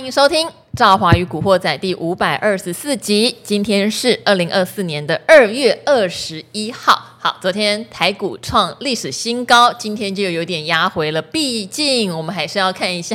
[0.00, 3.36] 欢迎收听《赵华与古惑仔》第五百二十四集。
[3.44, 6.98] 今天是二零二四年的二月二十一号。
[7.18, 11.20] 好，昨天台股创历史新高，今天就有点压回了。
[11.20, 13.14] 毕竟我们还是要看一下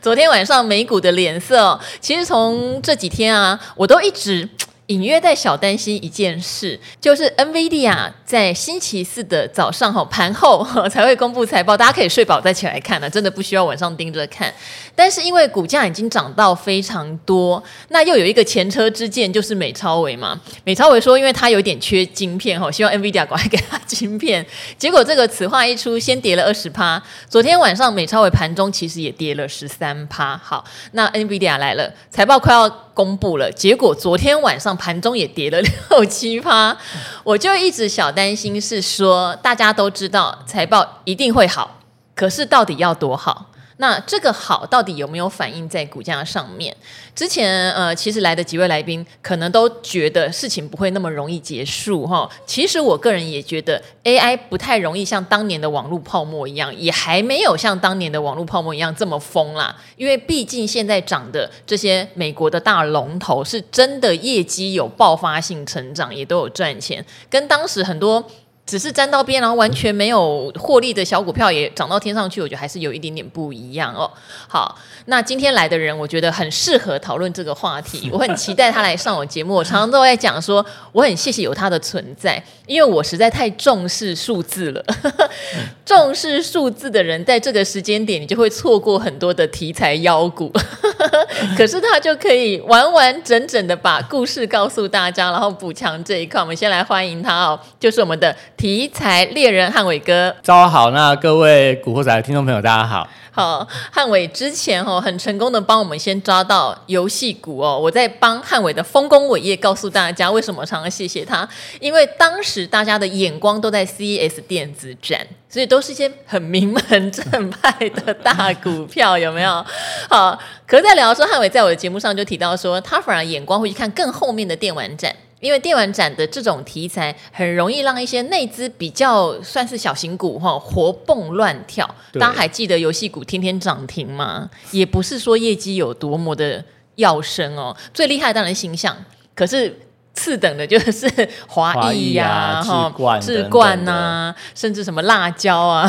[0.00, 1.78] 昨天晚上美股的脸色。
[2.00, 4.48] 其实从这几天啊，我都一直。
[4.90, 14.52] 隐约在小担心一件事，就是 NVIDIA 在星期四的早上哈盘后才会公布财报，大家可以睡饱再起来看呢，真的不需要晚上盯着看。
[14.96, 20.38] 但是因为股价已经涨到非常多，那又有一个前车之鉴，就是美超微嘛。
[20.64, 24.44] 美超微说，因为它有点缺晶片哈，希望 NVIDIA 赶快给他晶片。
[24.76, 27.00] 结果这个此话一出，先跌了二十趴。
[27.28, 30.36] 昨天晚上美超微盘中其实也跌了十三趴。
[30.36, 32.68] 好，那 NVIDIA 来了，财报快要
[33.00, 34.76] 公布了，结果昨天晚上。
[34.76, 36.76] 盘中也跌了六七趴，
[37.24, 41.78] 我就一直小担心，是说大家都知道财报一定会好，
[42.14, 43.49] 可是到底要多好？
[43.80, 46.76] 那这个好到底有没有反映在股价上面？
[47.14, 52.28] 之前呃，其实来的几位来宾可能都觉得事情不会那么容易结束哈。
[52.44, 59.74] 其实我个人也觉得 AI 不太容易像当年的网络泡沫一样，也还没有像当年的网络泡沫一样这么疯啦。
[59.96, 68.22] 因为毕竟现在涨的这些美国的大龙头是真的业绩有爆发性成长，也都有赚钱，跟当时很多。
[68.70, 74.08] 只是沾到边，然后完全没有获利的小股票也涨到天上去，我觉得还是有一点点不一样哦。
[74.46, 79.56] 好，那今天来的人，我觉得很适合讨论这个话题， 我很期待他来上我节目。
[79.56, 84.84] 我常常都在讲说，我很谢谢有他的存在，因为我实在太重视数字了。
[85.84, 90.52] 重视数字的人，在这个时间点，你就会错过很多的题材妖股。
[91.58, 96.40] 可是他就可以完完整整的把故事告诉大家，然后补强这一块。
[96.40, 98.32] 我们先来欢迎他哦，就是我们的。
[98.60, 103.08] 题材猎人汉伟哥，早上好，那各位古惑仔的听众朋友，大家好。
[103.32, 107.80] 好，汉伟之前哦，很成功的帮我们先抓到游戏股哦。
[107.82, 111.48] 我在帮汉伟的丰功伟业告诉大家，为什么常常谢谢他？
[111.80, 119.64] 因为当时大家的眼光都在 CES 电子展，所以都是一些很名门正派的大股票，有没有？
[120.10, 125.16] 好，可是在聊的时候，汉伟在我的节目上就提到说，他反而眼光会去看更后面的电玩展。
[125.40, 131.88] 因为电玩展的这种题材很容易让一些内资比较算是小型股哈活蹦乱跳。
[132.12, 134.48] 大家还记得游戏股天天涨停吗？
[134.70, 136.64] 也不是说业绩有多么的
[136.96, 138.96] 耀升哦，最厉害的当然形象，
[139.34, 139.78] 可是。
[140.20, 141.08] 次等的就是
[141.46, 145.88] 华裔呀，哈，智冠呐，甚至什么辣椒啊，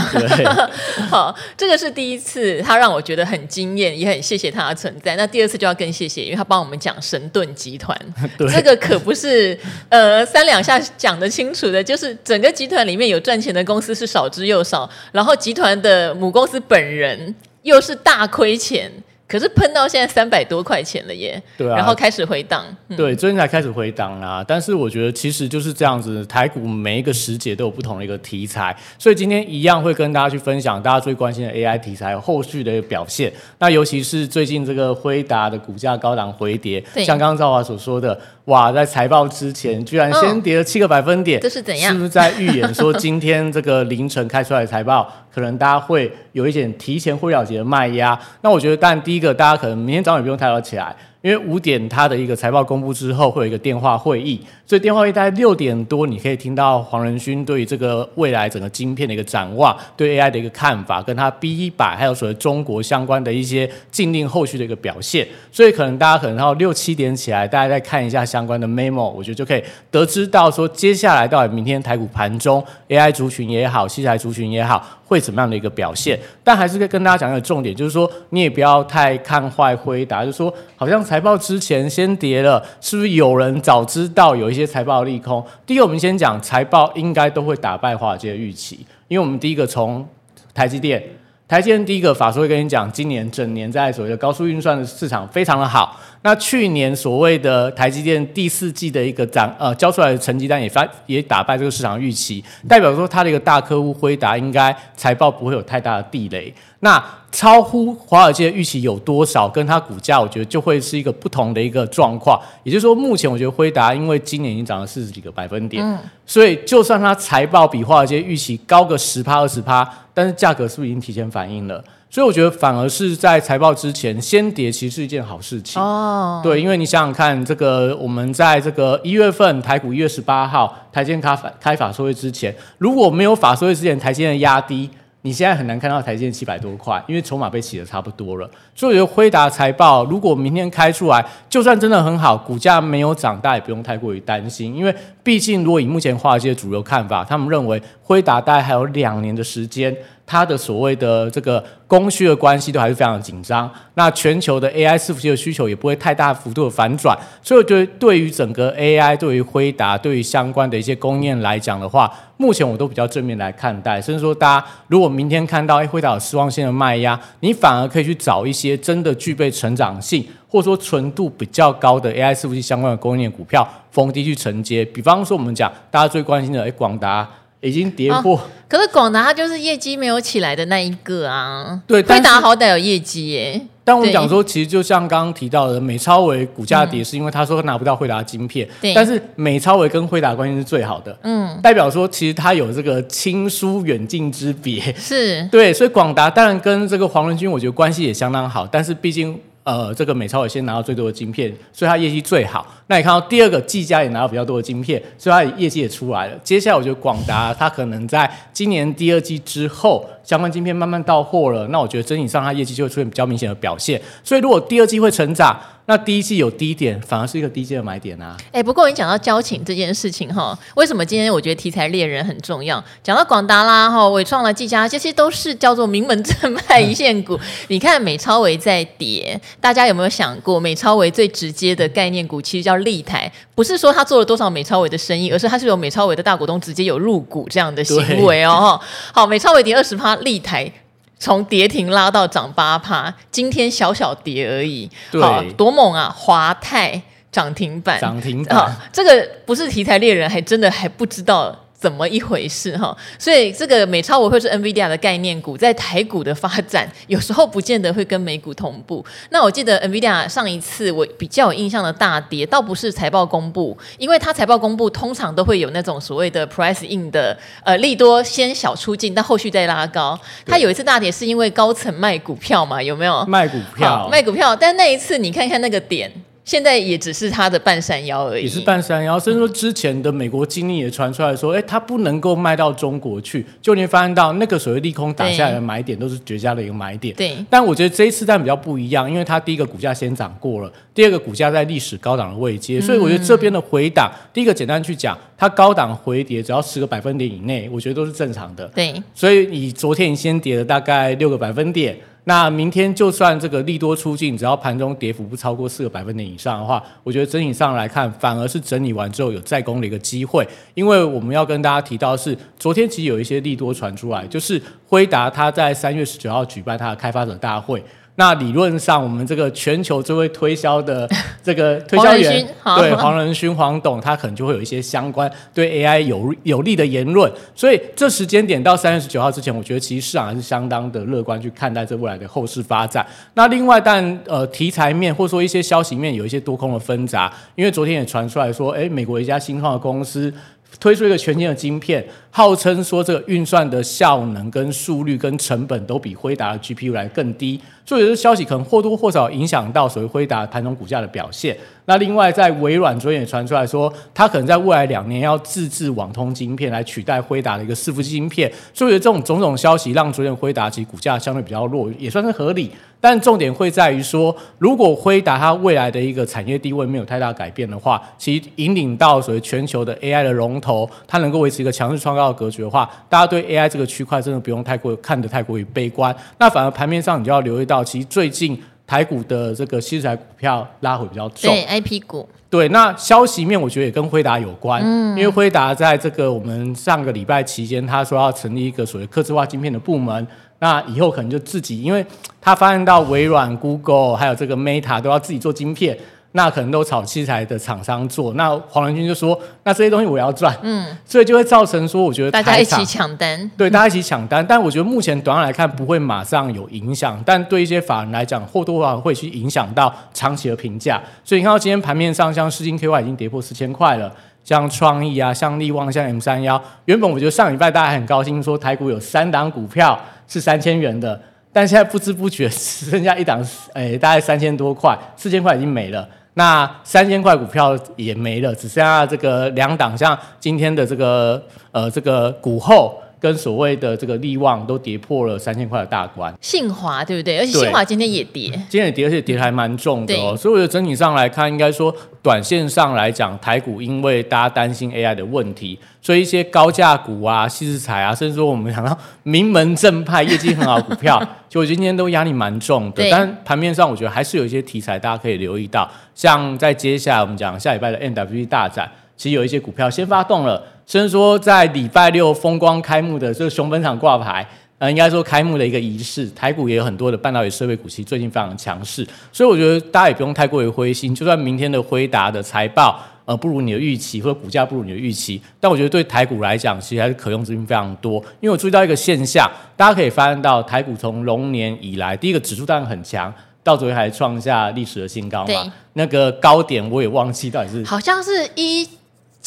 [1.12, 5.18] 好，这个是第一次，他让我觉得很惊艳，也很谢谢他的存在。
[5.18, 7.97] 那第二次就要更谢谢，因为他帮我们讲神盾集团，
[8.50, 9.59] 这个可不是
[9.90, 18.90] 呃三两下讲得清楚的，就是整个集团里面有赚钱的公司是少之又少，然后集团的母公司本人又是大亏钱。
[19.31, 24.44] 可是喷到现在三百多块钱了耶，对啊，然后开始回档，嗯、对，最近才开始回档啊。
[24.46, 33.31] 但是我觉得其实就是这样子，台股每一个时节都有不同的一个题材，所以今天一样会跟大家去分享大家最关心的 AI 题材后续的一个表现。
[33.59, 38.19] 那尤其是最近这个辉达的股价高档回跌，像刚刚赵华所说的。
[38.51, 41.94] 哇，在财报之前居然先跌了七个百分点，这是怎样？
[41.94, 48.19] 是不是在预演说今天这个凌晨开出来的财报， 可能大家会有一点提前会了结的卖压？
[48.41, 50.94] 那我觉得，当然第一个，大家可能明天早上也不用太早起来。
[51.22, 65.28] 因为五点它的一个财报公布之后，会有一个电话会议，所以电话会议大概六点多，你可以听到黄仁勋对于这个未来整个晶片的一个展望，对 AI 的一个看法，跟他 B 一百还有所谓中国相关的一些禁令后续的一个表现。
[65.52, 74.84] 所以可能大家可能到六七点起来，大家再看一下相关的 memo，我觉得就可以得知到说接下来到底明天台股盘中 AI 族群也好，器材族群也好。
[75.12, 76.18] 会怎么样的一个表现？
[76.42, 85.46] 但还是跟跟大家讲一个重点，就是说你也不要太看坏辉达，就是说好像财报之前先跌了，是不是有人早知道有一些财报利空？
[85.66, 90.08] 第一个，我们先讲财报应该都会打败华尔街的预期，因为我们第一个从
[90.54, 91.04] 台积电，
[91.51, 96.00] 台积电第一个法说会跟你讲，今年整年在所谓的高速运算的市场非常的好。
[96.21, 106.53] 那去年所谓的台积电第四季的一个涨呃交出来的成绩单也发也打败这个市场预期，代表说它的一个大客户辉达应该财报不会有太大的地雷。
[106.80, 112.39] 那超乎华尔街预期有多少，跟它股价我觉得就会是一个不同的一个状况。
[112.63, 121.83] 也就是说，目前我觉得辉达因为今年已经涨了四十几个百分点，嗯，所以就算它财报比华尔街预期高个十趴二十趴，但是价格是不是已经提前反应了？
[122.10, 126.42] 所以我觉得反而是在财报之前先跌，其实是一件好事情哦。
[126.44, 134.89] 对，因为你想想看，这个我们在这个一月份台股一月十八号台积电开法开法说会之前，如果没有法说会之前台积的压低，
[135.23, 138.50] 你现在很难看到台积电七百多块，因为筹码被洗的差不多了。
[138.73, 149.95] 所以我觉得辉达财报如果明天开出来，就算真的很好，股价没有涨，大家也不用太过于担心，因为毕竟如果以目前华尔街主流看法，他们认为辉达大概还有两年的时间。
[150.31, 157.13] 它的所谓的这个供需的关系都还是非常的紧张，那全球的 AI 伺服器的需求也不会太大幅度的反转，
[157.44, 177.28] 所以我觉得对于整个 AI，对于辉达，对于相关的一些供应链来讲的话，目前我都比较正面来看待，甚至说大家如果明天看到哎辉达有失望性的卖压，你反而可以去找一些真的具备成长性，或者说纯度比较高的 AI 伺服器相关的供应链股票逢低去承接，比方说我们讲大家最关心的哎广达。
[177.62, 181.80] 已经跌破、哦，可是广达它就是业绩没有起来的那一个啊。
[181.88, 183.62] 对，辉达好歹有业绩耶。
[183.84, 188.68] 但我们讲说，其实就像刚刚提到的，美超微股价跌是因为他说他拿不到惠达晶片。
[188.96, 191.16] 但是美超微跟惠达关系是最好的。
[191.24, 191.60] 嗯。
[191.62, 194.81] 代表说，其实它有这个亲疏远近之别。
[194.98, 195.48] 是。
[195.52, 198.68] 对，所以广达当然跟这个黄仁勋，我觉得关系也相当好。
[198.72, 199.40] 但是毕竟。
[199.63, 202.66] 呃，这个美超也先拿到最多的晶片，所以它业绩最好。
[202.88, 206.38] 那你看到第二个技嘉也拿到比较多的晶片，所以它业绩也出来了。
[206.44, 214.02] 接下来我觉得广达它可能在今年第二季之后，相关晶片慢慢到货了，那我觉得整体上它业绩就会出现比较明显的表现。
[214.24, 215.60] 所以如果第二季会成长。
[215.92, 218.38] 那第一季有低点，反而是一个低阶的买点啊！
[218.46, 222.82] 哎、欸，不过你讲到交情这件事情哈，为什么今天我觉得题材猎人很重要？
[223.04, 227.38] 讲到广达啦、哈伟创啦、技嘉，这些都是叫做名门正派一线股。
[227.68, 238.80] 你看美超微在跌，大家有没有想过，美超微最直接的概念股其实叫立台，不是说他做了多少美超微的生意，而是他是有美超微的大股东直接有入股这样的行为哦。
[239.14, 240.72] 好，美超微跌二十趴，立台。
[241.21, 246.12] 从跌停拉到涨八趴，今天小小跌而已，对，好，多猛啊！
[246.18, 247.00] 华泰
[247.31, 251.56] 涨停板，涨停板，这个不是题材猎人，还真的还不知道。
[251.81, 252.95] 怎么一回事哈？
[253.18, 259.04] 所以这个美超我会是 NVIDIA 的概念股，在台股的发展有时候不见得会跟美股同步。
[259.31, 270.19] 那我记得 NVIDIA 上一次我比较有印象的大跌，倒不是财报公布，因为它财报公布通常都会有那种所谓的 price in 的呃利多先小出尽，但后续再拉高。
[270.45, 272.80] 它有一次大跌是因为高层卖股票嘛？
[272.80, 274.07] 有没有卖股票？
[274.12, 276.12] 卖股票，但那一次你看看那个点。
[276.44, 279.20] 现在也只是它的半山腰而已，也是半山腰。
[279.20, 283.46] 甚至说之前的美国经历也传出来说，哎、欸，它不能够卖到中国去。
[283.62, 287.16] 就你发现到那个所谓利空打下来的买点，都是绝佳的一个买点。
[287.16, 287.38] 对。
[287.50, 298.66] 但我觉得这一次但比较不一样，因为它第一个股价先涨过了，第二个股价在历史高档的位阶，所以我觉得这边的回档，嗯、第一个简单去讲，它高档回跌只要十个百分点以内，我觉得都是正常的。
[298.70, 298.94] 对。
[299.14, 301.96] 所以你昨天你先跌了大概六个百分点。
[302.25, 310.47] 那明天就算这个利多出尽，只要盘中跌幅不超过四个百分点以上的话，我觉得整体上来看，反而是整理完之后有再攻的一个机会。
[310.75, 317.83] 因为我们要跟大家提到是，昨天其实有一些利多传出来，就是辉达它在三月十九号举办它的开发者大会。
[318.21, 321.09] 那理论上，我们这个全球最会推销的
[321.41, 322.47] 这个推销员，
[322.77, 327.31] 对黄仁勋黄董，他可能就会有一些相关对 AI 有有利的言论。
[327.56, 333.03] 所以这时间点到三月十九号之前，我觉得其实市场还是相当的乐观去看待这未来的后市发展。
[333.33, 340.31] 那另外，但呃题材面或者说一些消息面有一些多空的纷杂，因为昨天也传出来说，哎，美国一家新创的公司。
[340.79, 351.56] 推出一个全新的晶片，号称说这个运算的效能、跟速率、跟成本都比辉达的 GPU 来更低，所以这消息可能或多或少影响到所谓辉达盘中股价的表现。
[351.92, 362.71] 那另外，在微软昨天也传出来说，它可能在未来两年要自制网通晶片来取代辉达的一个伺服器晶片，所以这种种种消息让昨天辉达其股价相对比较弱，也算是合理。
[363.02, 376.16] 但重点会在于说，如果辉达它未来的一个产业地位没有太大改变的话，其实引领到所谓全球的 AI 的龙头，它能够维持一个强势创造的格局的话，大家对 AI 这个区块真的不用太过看得太过于悲观。
[376.38, 378.57] 那反而盘面上你就要留意到，其实最近
[378.92, 382.68] 台股的这个新材股票拉回比较重，对 IP 股，对。
[382.68, 390.28] 那消息面我觉得也跟辉达有关，嗯，因为辉达在这个我们上个礼拜期间，他说要成立一个所谓客制化晶片的部门。
[390.60, 392.06] 那以后可能就自己，因为
[392.42, 395.98] 他发现到微软、Google 还有这个 Meta 都要自己做晶片，
[396.33, 398.33] 那可能都炒器材的厂商做。
[398.35, 404.45] 那黄仁勋就说：“那这些东西我要赚。”嗯，所以就会造成说，我觉得大家一起抢单，对，大家一起抢单。
[404.45, 411.02] 但我觉得目前短期来看不会马上有影响，但对一些法人来讲，或多或少会去影响到长期的评价。
[411.23, 414.11] 所以你看到今天盘面上，像世金 KY 已经跌破四千块了。
[414.44, 419.97] 像创意啊，像力旺，像 M 三幺，原本我觉得上礼拜大家很高兴，说台股有三档股票
[420.28, 421.21] 是三千元的，
[421.54, 423.40] 但现在不知不觉只剩下一档，
[423.73, 426.09] 哎，大概三千多块，四千块已经没了。
[426.33, 433.02] 那三千块股票也没了，只剩下这个两档，像今天的这个呃这个股后。
[433.21, 436.33] 跟所谓的这个利旺都跌破了三千块的大关。
[436.42, 437.37] 信华对不对？
[437.37, 440.35] 而且信华今天也跌，今天也跌，而且跌还蛮重的哦。
[440.35, 453.07] 所以我觉得整体上来看，应该说短线上来讲，台股因为大家担心 AI 的问题，所以一些高价股啊、矽智财啊，甚至说我们想到名门正派、业绩很好的股票， 就今天都压力蛮重的。
[453.11, 464.45] 但盘面上，我觉得还是有一些题材大家可以留意到，像在接下来我们讲下礼拜的 MWC 大展，其实有一些股票先发动了，甚至说在礼拜六风光开幕的这个熊本场挂牌，
[464.78, 483.33] 呃，应该说开幕的一个仪式，台股也有很多的半导体设备股，其实最近非常强势，所以我觉得大家也不用太过于灰心，就算明天的辉达的财报呃不如你的预期，或者股价不如你的预期，但我觉得对台股来讲，其实还是可用资金非常多，因为我注意到一个现象，大家可以发现到台股从龙年以来，第一个指数当然很强。
[483.64, 485.71] 到昨天还创下历史的新高嘛？
[485.94, 488.90] 那个高点我也忘记到底是好像是一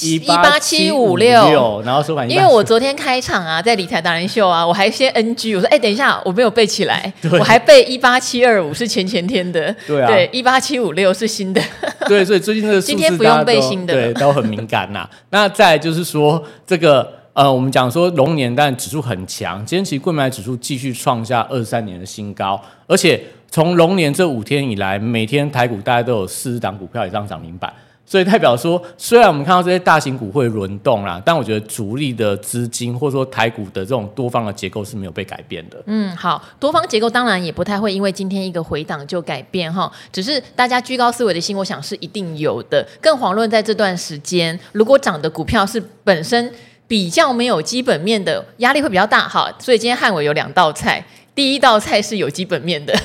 [0.00, 1.82] 一八七五六。
[2.28, 11.62] 因为我昨天开场啊，在理财达人秀啊，我还先 NG，我说哎、欸，等一下，我没有背起来， 我还背一八七二五是前前天的，对啊，对，一八七五六是新的，
[12.06, 15.08] 对，所以最近这个今天不用背新的，对，都很敏感呐。
[15.30, 23.20] 那再来就是说这个呃，我们讲说龙年，但指数很强，今天其实贵买指数继续创下二十三年的新高，而且。
[23.50, 27.72] 从龙年这五天以来，每天台股大概都有四十档股票以上涨停板，
[28.06, 35.82] 所以代表说，虽然我们看到这些大型股会轮动啦，但我觉得主力的资金或者说台股的这种多方的结构是没有被改变的。
[35.86, 42.86] 嗯，好，多方结构当然也不太会因为今天一个回档就改变哈，只是大家居高思维的心，我想是一定有的。
[43.00, 46.52] 更遑论在这段时间，如果涨的股票是本身
[46.86, 49.50] 比较没有基本面的，压力会比较大哈。
[49.58, 51.04] 所以今天汉伟有两道菜。
[51.34, 52.96] 第一道菜是有基本面的，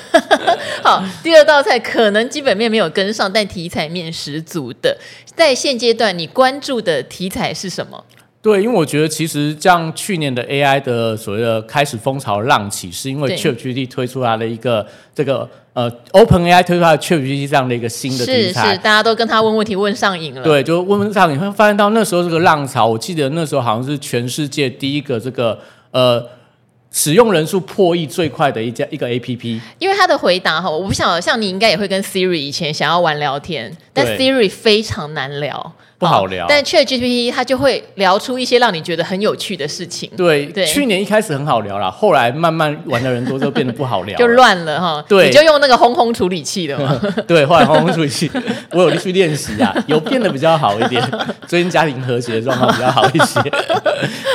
[0.83, 4.95] 好，第二道菜可能基本面没有跟上，但题材面十足的。
[5.36, 8.05] 在现阶段，你关注的题材是什么？
[8.41, 20.43] 对，因为我觉得其实像去年的 AI 的所谓的开始风潮浪起，是因为 ChatGPT 推出来的一个这个呃 OpenAI 推出来的 ChatGPT 这样的一个新的题材，是是，大家都跟他问问题问上瘾了。
[20.43, 25.59] 对，就问问上瘾，你会发现到那时候这个浪潮，我记得那时候好像是全世界第一个这个
[25.89, 26.24] 呃。
[26.91, 35.74] 使用人数破亿最快的一家一个 APP，因为他的回答哈，我不晓得，像你应该也会跟 Siri 以前想要玩聊天，但 Siri 非常难聊。
[36.00, 40.10] 不好聊，但 ChatGPT 它就会聊出一些让你觉得很有趣的事情。
[40.15, 45.03] 对对，去年一开始很好聊啦，后来慢慢玩的人多之后变得不好聊， 就乱了哈。
[45.10, 46.98] 对，你就用那个轰轰处理器的嘛。
[47.27, 48.32] 对，后来轰轰处理器，
[48.72, 51.06] 我有去练习啊，有变得比较好一点。
[51.46, 53.41] 最近家庭和谐的状况比较好一些。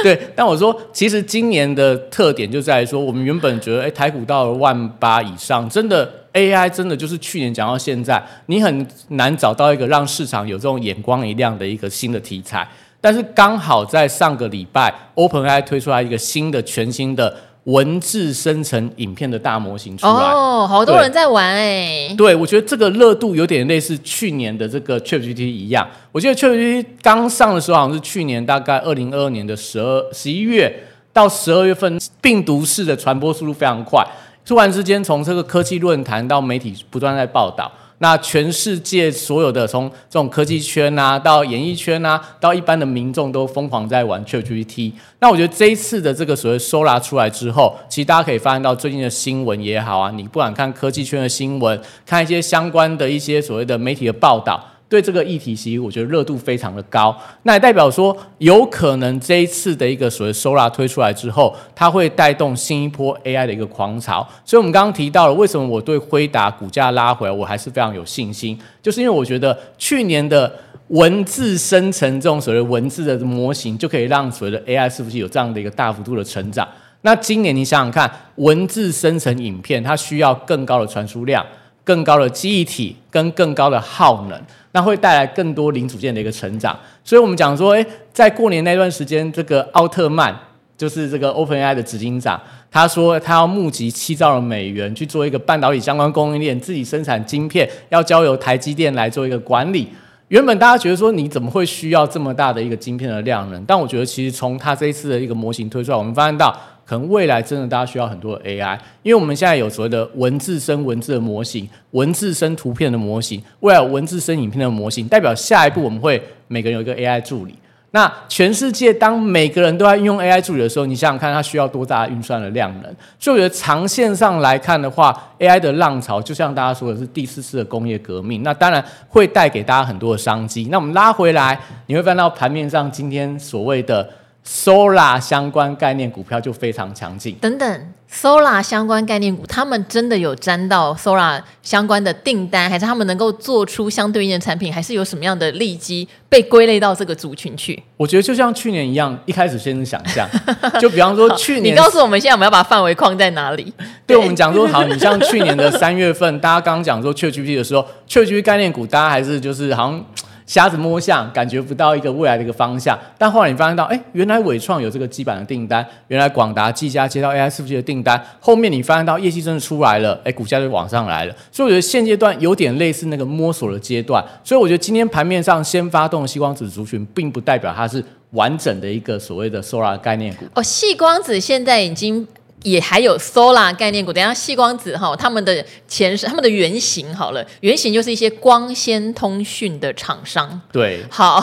[0.02, 6.23] 对，但我说，其实今年的特点就在于说，我们原本觉得，哎，台股到了万八以上，真的。
[6.34, 12.68] AI 真的就是去年讲到现在，你很难找到一个让市场有这种眼光一亮的一个新的题材。
[13.00, 20.12] 但是刚好在上个礼拜，OpenAI 推出来一个新的、全新的文字生成影片的大模型出来。
[20.12, 22.14] 哦，好多人在玩哎。
[22.16, 25.86] 对，我觉得这个热度有点类似去年的这个 ChatGPT 一样。
[26.10, 34.02] 我记得 ChatGPT 刚上的时候，好像是去年大概二零二二年的十二、十一月到十二月份，病毒式的传播速度非常快。
[34.44, 44.92] 突然之间，从这个科技论坛到媒体不断在报道，那全世界所有的从这种科技圈啊，到演艺圈啊，到一般的民众都疯狂在玩 ChatGPT。
[45.20, 54.62] 那我觉得这一次的这个所谓 Sora 出来之后，其实大家可以发现到最近的新闻也好啊，你不管看科技圈的新闻，看一些相关的一些所谓的媒体的报道。
[54.94, 64.24] 对这个议题，其实我觉得热度非常的高，那也代表说，有可能这一次的一个所谓 Sora 推出来之后，它会带动新一波 AI 的一个狂潮。
[64.44, 70.52] 所以，我们刚刚提到了为什么我对辉达股价拉回来，我还是非常有信心，就是因为我觉得去年的
[70.88, 76.68] 文字生成这种所谓文字的模型，就可以让所谓的 AI 是不是有这样的一个大幅度的成长？
[77.02, 81.44] 那今年你想想看，文字生成影片，它需要更高的传输量、
[81.82, 84.40] 更高的记忆体跟更高的耗能。
[84.76, 90.36] 那会带来更多零组件的一个成长，所以我们讲说，诶，在过年那段时间，这个奥特曼
[90.76, 92.40] 就是这个 OpenAI 的执行长，
[92.72, 99.88] 他说他要募集七兆的美元去做一个半导体相关供应链，自己生产晶片，要交由台积电来做一个管理。
[100.26, 103.64] 原本大家觉得说，你怎么会需要这么大的一个晶片的量能？
[103.64, 106.52] 但我觉得其实从他这一次的一个模型推出来，我们发现到。
[106.84, 117.54] 可能未来真的大家需要很多的 AI，因为我们现在有所谓的文字生文字的模型，文字生图片的模型，未来文字生影片的模型，代表下一步我们会每个人有一个 AI 助理。
[117.92, 122.94] 那全世界当每个人都在运用 AI 助理的时候，你想想看，它需要多大的运算的量能？
[123.20, 130.66] 所以我觉得长线上来看的话，AI 的浪潮就像大家说的是第四次的工业革命，那当然会带给大家很多的商机。
[130.72, 134.06] 那我们拉回来，你会翻到盘面上今天所谓的。
[134.46, 137.34] Solar 相关概念股票就非常强劲。
[137.40, 147.82] 等等，Solar 相关概念股，他们真的有沾到 Solar 相关的订单，还是他们能够做出相对应的产品，还是有什么样的利基被归类到这个族群去？
[147.96, 150.28] 我觉得就像去年一样，一开始先是想象，
[150.78, 153.72] 就比方说去年，你告诉我们现在我们要把范围框在哪里？
[154.06, 160.04] 对，我们讲说好，你像去年的三月份，大家刚刚讲说 ChatGPT 的时候，ChatGPT 概念股，大家还是就是好像。
[160.46, 162.98] 瞎子摸象，感觉不到一个未来的一个方向。
[163.16, 168.22] 但后来你发现到，哎，原来伟创有这个基板的订单，原来广达、技嘉接到 AI 伺服器的订单。
[168.40, 171.34] 后面你发现到业绩真的出来了，哎，股价就往上来了。
[171.50, 174.24] 所以我觉得现阶段有点类似那个摸索的阶段。
[174.42, 180.44] 所以我觉得今天盘面上先发动的矽光子族群，并不代表它是完整的一个所谓的 Solar 概念股。
[180.54, 182.26] 哦，矽光子现在已经。
[182.64, 190.60] 也还有 Solar 概念股，等下细光子哈，他们的前身，他们的原型好了，原型就是一些光纤通讯的厂商。
[190.72, 191.40] 对，好，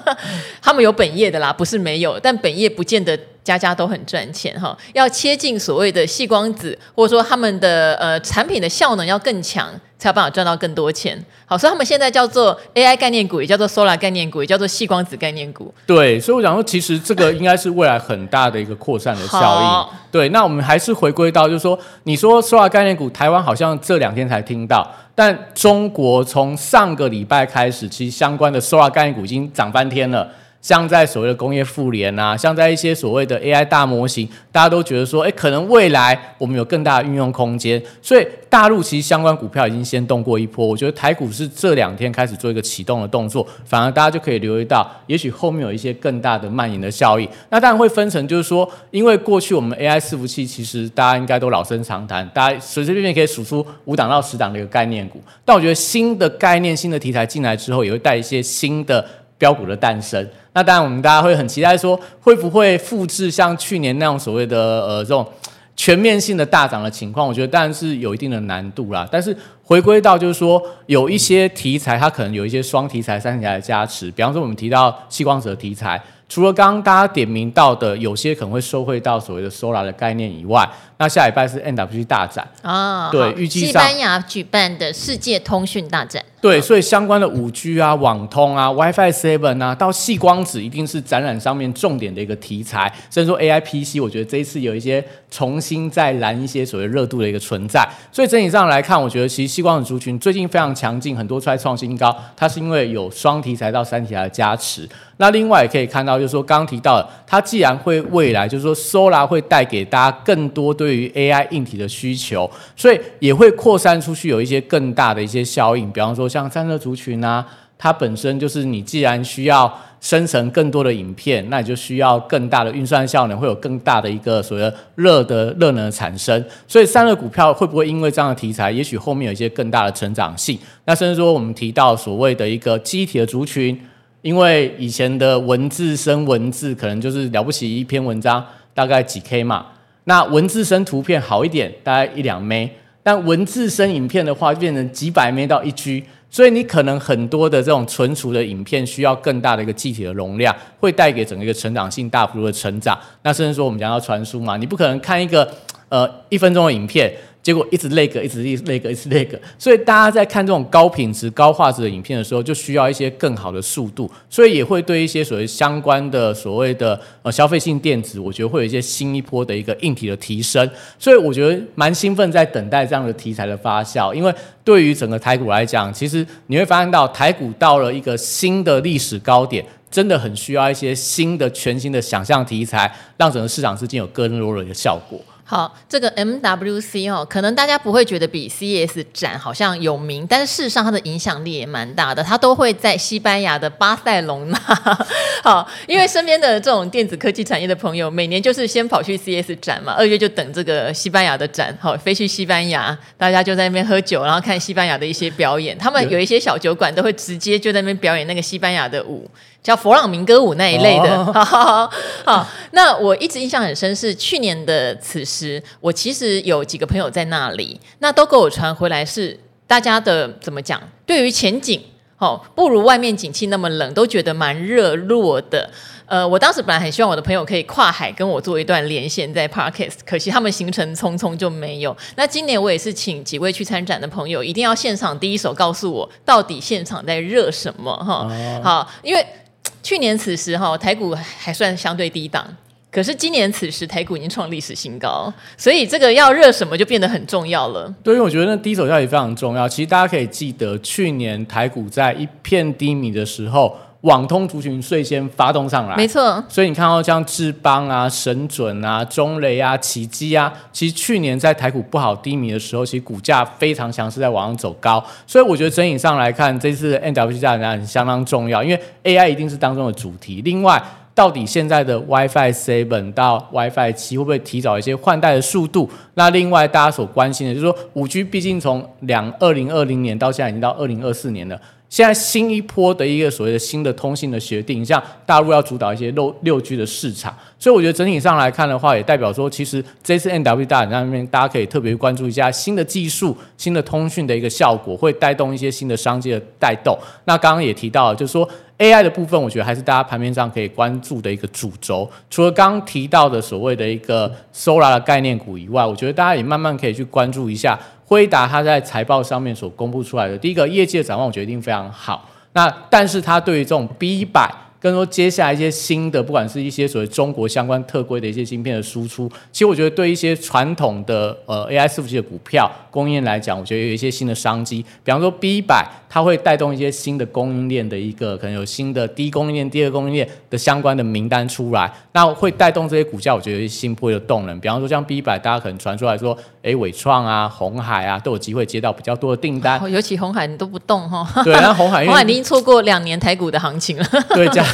[0.62, 3.18] 他们有本业的啦，不是没有，但本业不见得。
[3.44, 9.68] 家家都很赚钱哈，要切近所谓的细光子，或者说他们的呃产品的效能要更强，
[9.98, 11.20] 才有办法赚到更多钱。
[11.44, 15.74] 好，所以他们现在叫做 AI 概念股，也叫做 Solar 概念股，也叫做细光子概念股。
[15.84, 19.66] 对，所以我想说，其实这个应该是未来很大的一个扩散的效应。
[19.66, 30.30] 好对，那我们还是回归到，就是说，你说 Solar 概念股，台湾好像这两天才听到，但中国从上个礼拜开始，其实相关的 Solar 概念股已经涨翻天了。
[30.62, 37.82] 像在所谓的工业妇联啊，像在一些所谓的 AI 大模型，大家都觉得说，哎，可能未来我们有更大的运用空间。
[38.00, 47.28] 所以大陆其实相关股票已经先动过一波，我觉得台股是这两天开始做一个启动的动作，反而大家就可以留意到，也许后面有一些更大的蔓延的效应。
[47.50, 55.20] 那当然会分成，就是说，因为过去我们 AI 伺服器其实大家应该都老生常谈，大家随随便便可以数出五档到十档的一个概念股。
[55.44, 59.04] 但我觉得新的概念、新的题材进来之后，也会带一些新的
[59.36, 60.24] 标股的诞生。
[60.54, 65.26] 那当然，我们大家会很期待说，会不会复制像去年那样所谓的呃这种
[65.74, 67.26] 全面性的大涨的情况？
[67.26, 69.08] 我觉得当然是有一定的难度啦。
[69.10, 74.10] 但是回归到就是说，有一些题材它可能有一些双题材、三题材的加持。
[74.10, 75.98] 比方说，我们提到矽光子的题材，
[76.28, 80.68] 除了刚刚大家点名到的有些可能会收回到所谓的 Solar 的概念以外，
[81.02, 86.24] 那下礼拜是 MWC 大展啊，对，预计西班牙举办的世界通讯大展。
[86.40, 92.92] 对，所以相关的五 G 啊、网通啊、WiFi Seven 啊，到细光子一定是展览上面重点的一个题材。
[93.10, 97.88] 甚至说 AI PC，我觉得这一次有一些重新再燃一些所谓热度的一个存在。
[98.12, 104.88] 所以整体上来看，我觉得其实细光子族群最近非常强劲，很多出来创新高，它是因为有双题材到三题材的加持。
[105.18, 116.28] 那另外也可以看到，就是说刚刚提到的，它既然会未来就是说 Solar 会带给大家更多对对于 AI 硬体的需求，所以也会扩散出去，有一些更大的一些效应，比方说。
[116.28, 117.46] 像散热族群啊，
[117.78, 126.44] 它本身就是你既然需要生成更多的影片，那你就需要更大的运算效能，会有更大的一个所谓热的热能的产生。
[126.68, 130.58] 所以散热股票会不会因为这样的题材，也许后面有一些更大的成长性？
[130.84, 133.80] 那甚至说我们提到所谓的一个机体的族群，
[134.20, 139.66] 因为以前的文字生文字可能就是了不起一篇文章大概几 K 嘛，
[140.04, 142.68] 那文字生图片好一点，大概一两枚
[143.02, 146.04] 但文字生影片的话，变成几百枚到一 G。
[146.30, 152.98] 所以你可能很多的这种存储的影片需要更大的一个气体的容量，会带给整个一个成长性大幅度的成长。
[153.22, 155.46] 那甚至说我们讲到传输嘛，你不可能看一个
[155.90, 157.12] 呃一分钟的影片。
[157.42, 159.28] 结果一直 lag，一直 lag，一直 lag，
[159.58, 185.20] 所以大家在看这种高品质、高画质的影片的时候，就需要一些更好的速度，所以也会对一些所谓相关的所谓的呃消费性电子，我觉得会有一些新一波的一个硬体的提升，所以我觉得蛮兴奋，在等待这样的题材的发酵，因为对于整个台股来讲，其实你会发现到台股到了一个新的历史高点，真的很需要一些新的、全新的想象题材，让整个市场之间有更多的一个效果。
[185.52, 192.22] 好，这个 MWC 哦，可能大家不会觉得比 CES 展好像有名，但是事实上它的影响力也蛮大的。
[192.22, 194.58] 它都会在西班牙的巴塞隆纳。
[195.44, 205.76] 好，因为身边的这种电子科技产业的朋友，每年就是先跑去 CES 展嘛，二月就等这个西班牙的展，好，飞去西班牙，大家就在那边喝酒，然后看西班牙的一些表演。
[205.76, 209.30] 他们有一些小酒馆都会直接就在那边表演那个西班牙的舞。
[209.62, 211.92] 叫佛朗明哥舞那一类的，哦、 好，好，
[212.24, 220.82] 好，那我一直印象很深是去年的此时，我其实有几个朋友在那里，那都给我传回来是大家的怎么讲？
[221.06, 221.80] 对于前景，
[222.18, 225.70] 哦，不如外面景气那么冷，都觉得蛮热络的。
[226.06, 231.96] 呃，我当时本来很希望我的朋友可以跨海跟我做一段连线在 Podcast，可惜他们行程匆匆就没有。
[232.16, 238.26] 那今年我也是请几位去参展的朋友，一定要现场第一手告诉我到底现场在热什么哈。
[238.28, 239.24] 哦、好，因为。
[239.82, 242.46] 去年此时哈，台股还算相对低档，
[242.90, 247.92] 可是今年此时台股已经创历史新高，所以这个要热什么就变得很重要了。
[248.02, 249.68] 对，因为我觉得那低手消息非常重要。
[249.68, 253.76] 其实大家可以记得，去年台股在一片低迷的时候。
[254.02, 256.42] 网通族群率先发动上来，没错。
[256.48, 265.02] 所以你看到像智邦啊、神准啊、中雷啊、奇基啊，其实去年在台股不好低迷的时候，其实股价非常强势，在往上走高。
[265.26, 270.42] 所以我觉得整体上来看，这次 N W 大战相当重要，因为 AI 一定是当中的主题。
[270.42, 270.82] 另外，
[271.14, 275.88] 到底现在的 WiFi Seven 到 WiFi 七会不会提早一些换代的速度？
[276.14, 281.60] 那另外大家所关心的就是说，五 G 毕竟从两二零二零年到现在已经到二零二四年了。
[281.92, 296.98] 现在新一波的一个所谓的新的通信的协定，像大陆要主导一些六六 G 的市场，所以我觉得整体上来看的话，也代表说，其实这次 N W 大展上面，大家可以特别关注一下新的技术、新的通讯的一个效果，会带动一些新的商机的带动。
[297.26, 298.48] 那刚刚也提到，就是说
[298.82, 302.10] AI 的部分，我觉得还是大家盘面上可以关注的一个主轴。
[302.28, 307.78] 除了刚提到的所谓的一个 Solar 的概念股以外，我觉得大家也慢慢可以去关注一下。
[308.04, 312.28] 辉达它在财报上面所公布出来的第一个业绩的展望，我觉得一定非常好。
[312.54, 324.84] 那但是它对于这种 B 百，跟说接下来一些新的，不管是一些所谓中国相关特规的一些芯片的输出，其实我觉得对一些传统的呃 AI 伺服器的股票供应链来讲，我觉得有一些新的商机。
[325.04, 334.60] 比方说 B 百，它会带动一些新的供应链的一个可能有新的第一供应链、第二供应链的相关的名单出来，那会带动这些股价，我觉得新波的动能。
[334.60, 339.90] 比方说像 B 百，大家可能传出来说，哎，伟创啊、红海啊都有机会接到比较多的订单。
[339.90, 341.26] 尤其红海你都不动哈？
[341.44, 344.04] 对，那红海红海已经错过两年台股的行情了。
[344.34, 344.66] 对，这样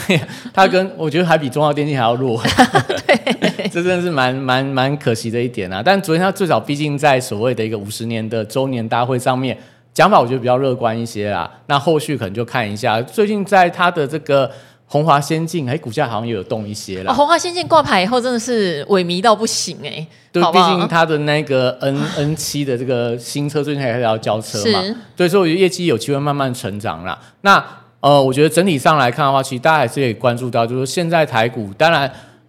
[0.52, 2.42] 它跟我觉得还比中华电信还要弱。
[3.06, 5.80] 对， 这真的是蛮蛮蛮可惜的一点啊。
[5.84, 9.56] 但昨天它最早毕竟在所谓的一个五十年的周年大会上面。
[9.98, 13.02] 讲法我觉得比较乐观一些啦，那后续可能就看一下。
[13.02, 14.48] 最近在它的这个
[14.86, 17.12] 红华先进，哎，股价好像也有动一些了。
[17.12, 24.80] 红华先进挂牌以后真的是萎靡到不行哎、欸，对，毕竟它的那个 N N 七的这个新车最近还是要交车嘛，
[25.16, 27.18] 对所以说我觉得业绩有机会慢慢成长啦。
[27.40, 27.60] 那
[27.98, 32.08] 呃，我觉得整体上来看的话，其实大家还是可以关注到，就是现在台股当然。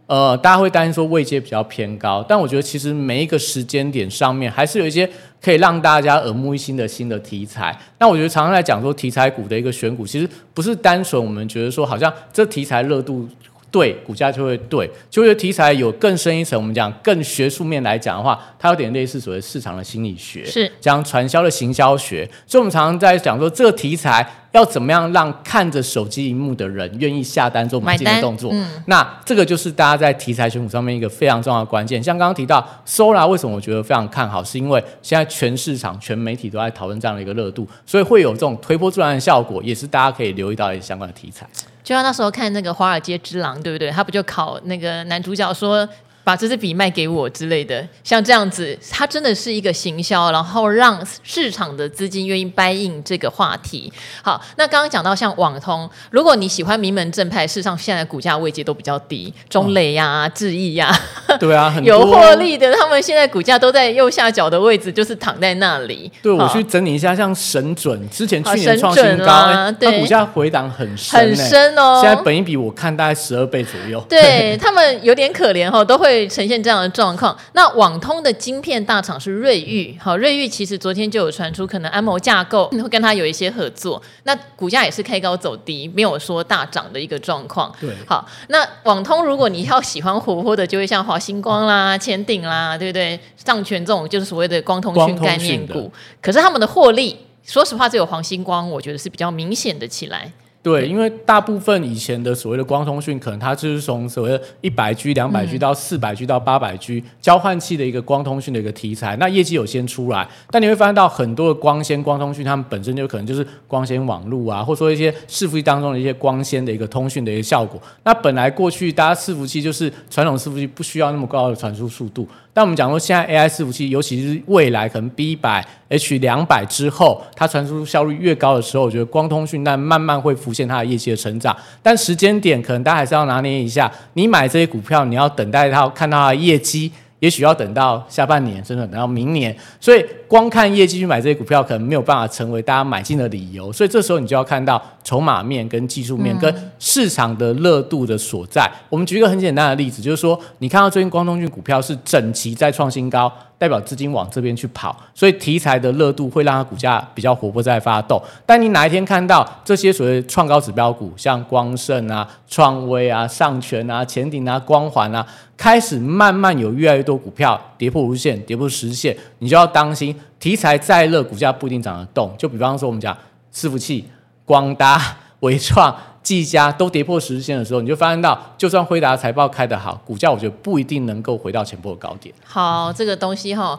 [0.10, 5.08] 呃，大家会担心说位阶比较偏高，但我觉得其实每一个时间点上面还是有一些
[5.39, 7.78] 可以让大家耳目一新的新的题材。
[8.00, 13.30] 那我觉得常常来讲说题材股的一个选股，其实不是单纯我们觉得说好像这题材热度
[13.71, 22.29] 对股价就会对，就会题材有更深一层，我们讲更学术面来讲的话，它有点类似所谓市场的心理学，是讲传销的行销学。
[22.45, 24.27] 所以我们常常在讲说这个题材。
[24.51, 28.49] 要怎么样让看着手机荧幕的人愿意下单做买进的动作？
[28.51, 32.01] 嗯、那这个就是大家在题材选股上面一个非常重要的关键。
[32.01, 34.43] 像刚刚提到 Solar，为什么我觉得非常看好？
[34.43, 41.47] 是因为现在全市场、全媒体都在讨论这样的一个热度，所以会有这种推波助澜的效果，也是大家可以留意到一些相关的题材。
[41.89, 43.89] 就像那时候看那个《华尔街之狼》，对不对？
[43.89, 45.89] 他不就考那个男主角说？
[46.29, 53.91] 把这支笔卖给我之类的，像这样子，它真的是一个行销，然后让市场的资金愿意 buy in 这个话题。
[54.21, 60.95] 好，那刚刚讲到像网通，如果你喜欢名门正派，事实上现在股价位阶都比较低，中磊呀、啊、智毅呀，
[61.39, 66.11] 对啊，很 有获利的，他们现在股价都在右下角的位置，就是躺在那里。
[66.21, 72.01] 对，我去整理一下，像神准之前去年创新高，它股价回档很深，很深哦。
[72.03, 76.18] 现在本一比我看大概十二倍左右，对他们有点可怜哦，都会。
[76.19, 77.38] 会呈现这样的状况。
[77.53, 84.01] 那网通的晶片大厂是瑞昱，好，瑞昱其实昨天就有传出可能安谋架构 会跟他有一些合作。
[84.23, 87.73] 那股价也是开高走低，没有说大涨的一个状况。
[87.79, 93.19] 对，好，那网通如果你要喜欢活泼的，就会像华星光啦、前鼎啦，对不对？
[93.36, 95.91] 上权这种就是所谓的光通讯概念股。
[96.21, 100.32] 可是他们的获利，说实话，只有黄星光，我觉得是比较明显的起来。
[100.62, 117.82] 对，因为大部分以前的所谓的光通讯，可能它就是从所谓的一百 G、两百 G 到四百 G 到八百 G 交换器的一个光通讯的一个题材，那业绩有先出来，但你会发现到很多的光纤光通讯，它们本身就可能就是光纤网络啊，或者说一些伺服器当中的一些光纤的一个通讯的一个效果。
[118.04, 122.28] 那本来过去大家伺服器就是传统伺服器不需要那么高的传输速度。
[122.60, 131.56] 那我们讲说，现在 AI 伺服器，尤其是未来可能 B 百、H 两百之后，它传输效率越高的时候，我觉得光通讯那慢慢会浮现它的业绩的成长。
[131.82, 139.55] 但时间点可能大家还是要拿捏一下，你买这些股票，你要等待它看到它的业绩，也许要等到下半年，甚至等到明年。
[139.79, 143.71] 所以光看业绩去买这些股票，可能没有办法成为大家买进的理由。
[143.71, 148.69] 所以这时候你就要看到筹码面跟技术面，嗯、跟市场的热度的所在。
[148.89, 158.21] 我们举一个很简单的例子，就是说，你看到最近光通讯股票是整齐在创新高，代表资金往这边去跑，所以题材的热度会让它股价比较活泼在发动。
[158.45, 165.25] 但你哪一天看到这些所谓创高指标股，像光盛啊、创威啊、上诠啊、前顶啊、光环啊，
[165.60, 172.34] 开始慢慢有越来越多股票跌破五线、跌破十日线，你就要当心，题材再热，股价不一定涨得动。
[172.38, 173.15] 就比方说我们讲
[173.54, 174.06] 伺服器、
[174.45, 175.93] 光达、微创、
[176.24, 182.34] 技嘉都跌破十日线的时候，你就发现到，就算辉达财报开得好，股价我觉得不一定能够回到前波的高点。
[182.45, 183.78] 好，这个东西哈。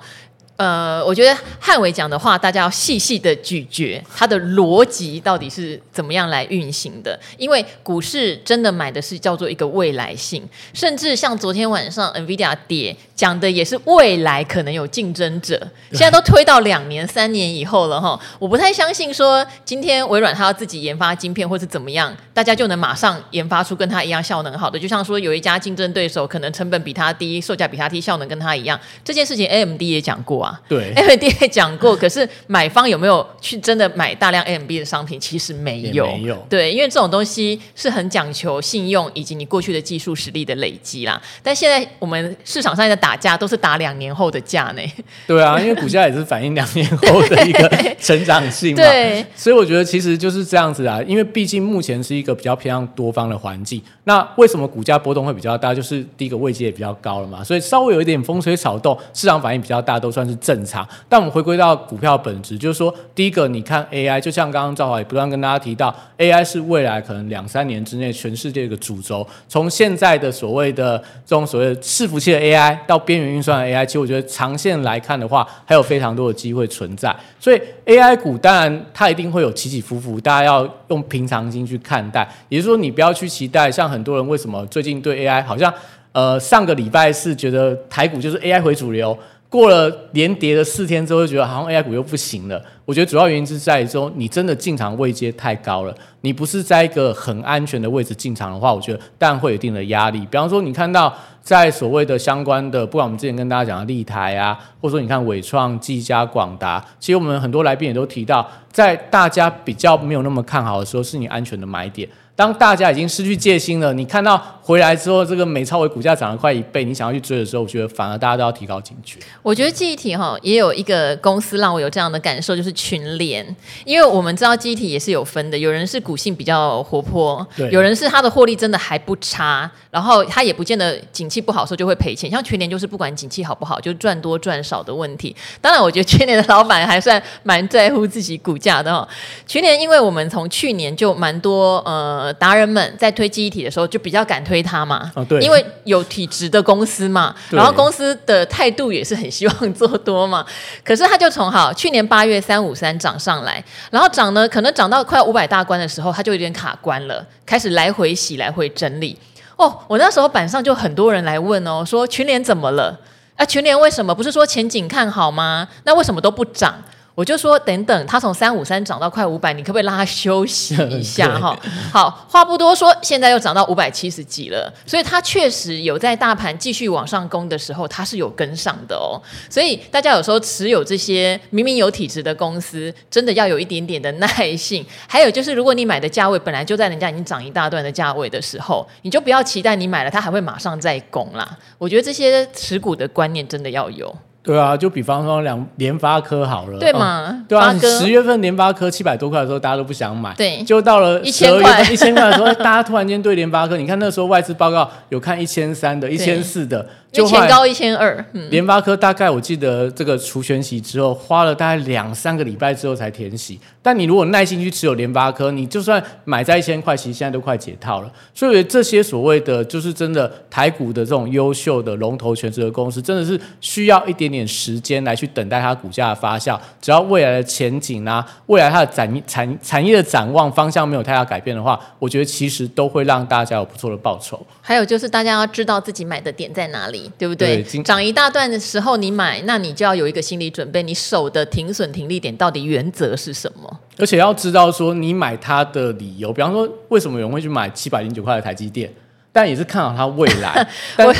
[0.60, 7.18] 呃，我觉得汉伟讲的话，大家要细细的咀嚼，它的逻辑到底是怎么样来运行的？
[7.38, 15.58] 因为股市真的买的是叫做一个未来性，甚至像昨天晚上 NVIDIA 跌，讲的也是未来可能有竞争者。
[15.92, 24.78] 现在都推到两年、三年以后了哈，我不太相信说今天微软它要自己研发晶片或是怎么样，大家就能马上研发出跟它一样效能好的。
[24.78, 30.49] 就像说有一家竞争对手可能成本比它低，售价比它低，效能跟它一样，这件事情 AMD 也讲过啊。
[30.68, 35.18] 对，AMD 也讲过，可是买方有没有去真的买大量 A M B 的商品？
[35.20, 36.36] 其实没有，没有。
[36.48, 41.20] 对，因为这种东西是很讲求信用以及你过去的技术实力的累积啦。
[41.42, 44.82] 但现在我们市场上的打架都是打两年后的价呢。
[45.26, 47.68] 对啊，因为股价也是反映两年后的一个
[48.00, 48.82] 成长性嘛。
[48.84, 51.00] 对，所以我觉得其实就是这样子啊。
[51.06, 53.82] 因为毕竟目前是一个比较偏向多方的环境。
[54.04, 55.74] 那为什么股价波动会比较大？
[55.74, 60.86] 就是第一个位阶也比较高了嘛，所以稍微有一点风吹草动，市场反应比较大，都算是是正常。
[61.08, 69.26] 但我们回归到股票本质，就是说，第一个，你看 AI，就像刚刚赵华也不断跟大家提到，AI 是未来可能两三年之内全世界的一个主轴。
[69.48, 77.14] 从现在的所谓的这种所谓的伺服器的 AI 到边缘运算的 AI，其实我觉得长线来看的话，还有非常多的机会存在。
[77.38, 82.28] 所以 AI 股当然它一定会有起起伏伏，大家要用平常心去看待。
[82.48, 85.72] 也就是说，你不要去期待，像很多人为什么最近对 AI 好像，
[86.12, 89.16] 呃，上个礼拜是觉得台股就是 AI 回主流。
[89.50, 92.64] 过了连跌了四天之后，就觉得好像 AI 股又不行了。
[92.84, 95.94] 我觉得主要原因是在于说，你真的进场位阶太高了。
[96.20, 100.20] 你不是在一个很安全的位置进场的话，我觉得当然会有一定的压力。
[100.20, 112.08] 比方说，你看到在所谓的相关的，不管我们之前跟大家讲的立台啊，或者说你看纬创、技嘉、广达，其实我们很多来宾也都提到，在大家比较没有那么看好的时候，是你安全的买点。
[112.36, 119.18] 当大家已经失去戒心了，你看到回来之后，这个美超伟股价涨了快一倍，你想要去追的时候，我觉得反而大家都要提高警觉。
[119.42, 123.44] 我觉得记忆体哈也有一个公司让我有这样的感受，就是群联，
[123.84, 135.34] 因为我们知道记忆体也是有分的，有人是股性比较活泼，对，有人是他的获利真的还不差，然后他也不见得景气不好的时候就会赔钱，像群联就是不管景气好不好，就赚多赚少的问题。
[135.60, 139.08] 当然，我觉得群联的老板还算蛮在乎自己股价的哈。
[139.48, 142.32] 群联，因为我们从去年就蛮多呃。
[142.38, 150.44] 达人们在推记忆体的时候，就比较敢推它嘛，哦、对，因为有体质的公司嘛，然后公司的态度也是很希望做多嘛。
[150.84, 159.18] 可是他就从好去年八月三五三涨上来，然后涨呢，可能涨到快五百大关的时候，他就有点卡关了，开始来回洗，来回整理。
[159.56, 162.98] 哦，我那时候板上就很多人来问哦，说群联怎么了？
[163.36, 165.68] 啊，群联为什么不是说前景看好吗？
[165.84, 166.74] 那为什么都不涨？
[167.14, 171.58] 我就说等等，他从三五三涨到快五百，你可不可以让它休息一下 哈？
[171.92, 179.20] 好，话不多说，现在又涨到五百七十几了，所以它确实有在大盘继续往上攻的时候，它是有跟上的哦。
[179.50, 184.86] 所以大家有时候持有这些明明有体质的公司，真的要有一点点的耐性。
[185.06, 191.58] 还有就是，如果你买的价位本来就在人家已经涨一大段的价位的时候，你就不要期待你买了它还会马上再攻啦。
[191.76, 194.14] 我觉得这些持股的观念真的要有。
[194.42, 197.44] 对啊，就比方说两联发科好了，对嘛？
[197.46, 206.86] 对啊，十月份联发科七百多块的时候，大家都不想买，对，就到了十二月份一千块的时候，大家突然间对联发科，你看那时候外资报告有看一千三的，一千四的。
[207.12, 213.58] 就前高一千二，联发科大概我记得这个除权息之后，花了大概两三个礼拜之后才填息。
[213.82, 218.12] 但你如果耐心去持有联发科，你就算买在一千块，其实现在都快解套了。
[218.32, 226.56] 所以这些所谓的就是真的台股的这种优秀的龙头全职的公司，真的是需要一点点时间来去等待它股价的发酵。
[226.80, 234.46] 只要未来的前景啊，未来它的展产产业的展望方向没有太大改变的话，我觉得其实都会让大家有不错的报酬。
[234.60, 236.99] 还有就是大家要知道自己买的点在哪里。
[237.16, 237.62] 对不对？
[237.84, 243.80] 涨一大段的时候你买，那你就要有一个心理准备，你守的停损停利点到底原则是什么？
[243.98, 248.90] 而且要知道说你买它的理由，比方说为什么有人会去买七百零九块的台积电？
[249.32, 250.66] 但也是看好它未来。
[250.98, 251.16] 但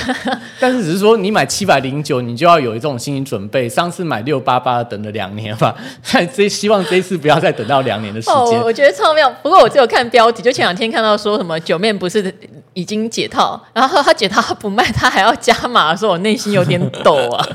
[0.59, 3.69] 但是只是说，你买七百零九，你就要有一种心理准备。
[3.69, 5.73] 上次买六八八，等了两年吧，
[6.35, 8.35] 这希望这一次不要再等到两年的时间。
[8.35, 9.33] 哦，我觉得超妙。
[9.45, 12.35] 不过我只有看标题，就前两天看到说什么九面不是
[12.75, 17.47] 已经解套，然后他解套他不卖，他还要加码，说我内心有点抖啊。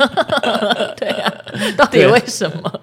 [0.97, 1.31] 对啊，
[1.77, 2.81] 到底为什么？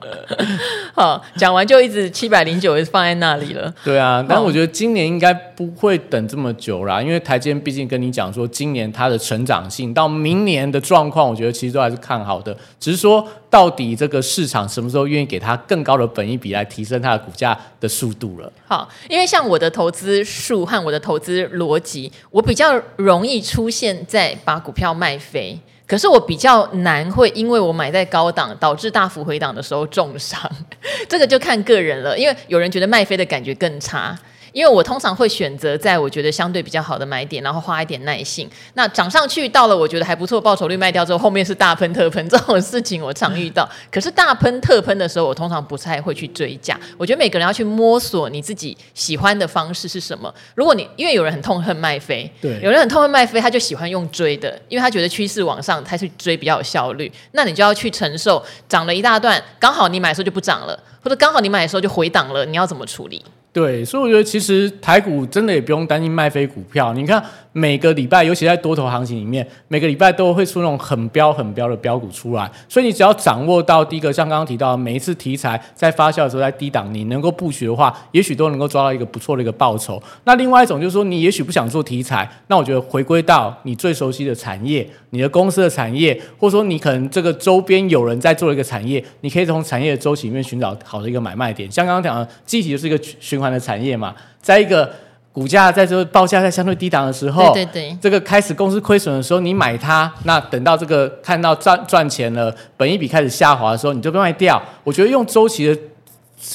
[0.94, 3.72] 好，讲完就一直七百零九就放在那里了。
[3.82, 12.54] 对啊，但我觉得今年应该不会等这么久啦，因为台积电毕竟跟你讲说，今年它的成长性到明年的状况，我觉得其实都还是看好的。
[12.78, 18.52] 只是说，到底这个市场什么时候愿意给它更高的本益比来提升它的股价的速度了？
[18.66, 25.58] 好，因为像我的投资数和我的投资逻辑，我比较容易出现在把股票卖飞。
[25.86, 30.50] 可是我比较难会，因为我买在高档，导致大幅回档的时候重伤，
[31.08, 32.18] 这个就看个人了。
[32.18, 34.18] 因为有人觉得卖飞的感觉更差。
[34.52, 38.48] 因为我通常会选择在我觉得相对比较好的买点，然后花一点耐性。
[38.74, 43.68] 那涨上去到了我觉得还不错报酬率卖掉之后，后面是大喷特喷这种事情我常遇到。
[43.90, 46.78] 可是大喷特喷的时候，我通常不太会去追价。
[46.96, 50.32] 我觉得每个人要去摸索你自己喜欢的方式是什么。
[50.54, 57.10] 如果你因为有人很痛恨卖飞，对，有人很痛恨卖飞，他就喜欢用追的，因为他觉得趋势往上，他去追比较有效率。
[57.32, 63.22] 那你就要去承受涨了一大段，刚好你买的时候就不涨了，或者刚好你买的时候就回档了，你要怎么处理？
[63.52, 66.94] 对，所以我觉得其实台股真的也不用担心卖飞股票。
[66.94, 72.50] 你看每个礼拜，尤其在多头行情里面，每个礼拜都会出那种很飙很飙的标股出来。
[72.66, 80.02] 所以你只要掌握到第一个，像刚刚提到，每一次题材在发酵的时候，在低档，你能够布局的话，也许都能够抓到一个不错的一个报酬。
[80.24, 91.70] 那另外一种就是说，你也许不想做题材，那我觉得回归到你最熟悉的产业，你的公司的产业，或者说你可能这个周边有人在做一个产业，你可以从产业的周期里面寻找好的一个买卖点。
[91.72, 94.94] 像刚刚讲的，机体就是一个循环的产业嘛，在一个
[95.32, 104.62] 股价在这个报价在相对低档的时候，对对对，这个开始公司亏损的时候，你买它，那等到这个看到赚赚钱了，本一笔开始下滑的时候，你就卖掉。
[104.84, 105.78] 我觉得用周期的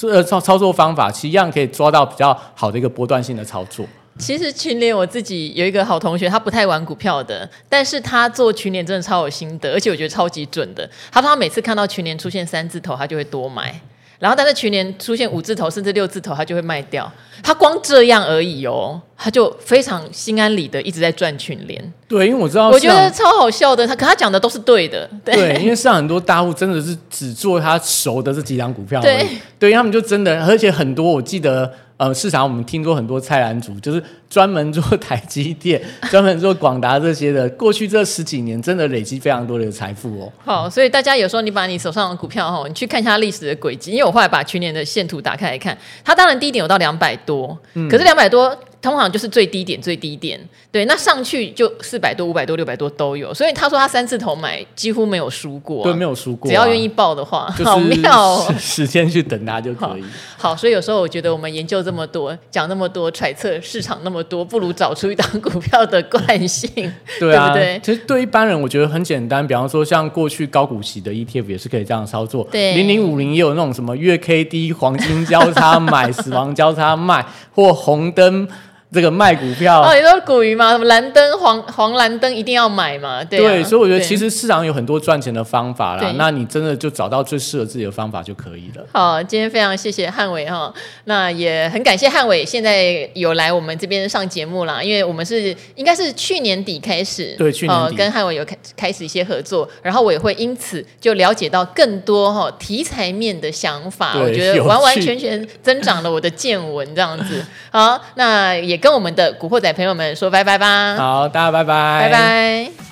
[0.08, 3.84] 呃操操作方法，其实一样可以抓到比较好的一个波段性的操作。
[4.20, 10.90] 其实群联我自己有一个好同学，他不太玩股票的，但是他做群联真的超有心得，而且我觉得超级准的。
[11.12, 13.80] 他说他每次看到群联出现三字头，他就会多买。
[14.20, 17.12] 然后，但是去年出现五字头甚至六字头，他就会卖掉。
[17.44, 21.94] 他光这样而已哦，他就非常心安理得，一直在赚群联。
[22.08, 23.86] 对，因为我知道，我觉得超好笑的。
[23.88, 25.08] 他可他讲的都是对的。
[25.24, 29.00] 对，对因为像很多大户真的是只做他熟的这几档股票。
[29.02, 29.28] 对，
[29.60, 31.72] 对，他们就真的，而且很多我记得。
[31.98, 35.82] 呃，市场我们听过很多菜篮族，就是专门做台积电、
[36.12, 37.50] 专门做广达这些的。
[37.50, 40.32] 过去这十几年，真的累积非常多的财富哦。
[40.46, 43.92] 好，所以大家有时候你把你手上的股票哈，你去看一下历史的轨迹。
[43.92, 48.56] 因为我后来把去年的线图打开来看，它当然低点有到两百多，嗯，可是两百多。
[48.82, 50.40] 通常就是最低点，最低点，
[50.72, 60.02] 对，那上去就四百多、五百多、六百多都有，所以他说他三次头买几乎没有输过，啊，对，没有输过，啊，只要愿意报的话，就是，好妙，哦，时间去等他就可以
[60.38, 60.50] 好。
[60.50, 66.70] 好，所以有时候我觉得我们研究这么多，讲那么多，揣测市场那么多，不如找出一档股票的惯性，
[67.20, 67.82] 对啊，对不对？
[67.84, 78.48] 其实对一般人，我觉得很简单，比方说像过去高股息的 ETF 也是可以这样操作，对，零零五零也有那种什么月 K D 黄金交叉买， 死亡交叉卖，或红灯。
[78.92, 80.72] 这个卖股票哦，你说股鱼嘛？
[80.72, 83.22] 什么蓝灯、黄黄蓝灯一定要买嘛？
[83.24, 86.14] 对啊，对，所以我觉得其实市场有很多赚钱的方法啦。
[86.18, 88.86] 那你真的就找到最适合自己的方法就可以了。
[88.94, 90.74] 好，今天非常谢谢汉伟哈，
[91.04, 107.46] 那也很感谢汉伟现在有来我们这边上节目啦，因为我们是应该是去年底开始，对，去年底、呃、跟汉伟有开开始一些合作，然后我也会因此就了解到更多哈题材面的想法，我觉得完完全全增长了我的见闻这样子。
[107.70, 108.82] 好，那也。
[108.82, 110.96] 跟我们的古惑仔朋友们说拜拜吧！
[110.96, 112.87] 好，大家拜拜，拜拜。